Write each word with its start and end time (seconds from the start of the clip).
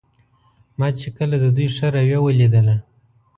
ما 0.79 0.87
چې 0.99 1.07
کله 1.17 1.35
د 1.39 1.45
دوی 1.55 1.67
ښه 1.75 1.87
رویه 1.95 2.19
ولیدله. 2.21 2.75